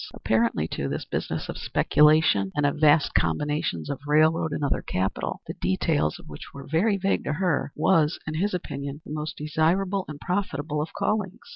Apparently, 0.15 0.67
too, 0.67 0.89
this 0.89 1.05
business 1.05 1.47
of 1.47 1.59
speculation 1.59 2.51
and 2.55 2.65
of 2.65 2.77
vast 2.79 3.13
combinations 3.13 3.87
of 3.87 3.99
railroad 4.07 4.51
and 4.51 4.63
other 4.63 4.81
capital, 4.81 5.43
the 5.45 5.53
details 5.53 6.17
of 6.17 6.27
which 6.27 6.55
were 6.55 6.65
very 6.65 6.97
vague 6.97 7.23
to 7.25 7.33
her, 7.33 7.71
was, 7.75 8.17
in 8.25 8.33
his 8.33 8.55
opinion, 8.55 9.03
the 9.05 9.13
most 9.13 9.37
desirable 9.37 10.05
and 10.07 10.19
profitable 10.19 10.81
of 10.81 10.91
callings. 10.91 11.49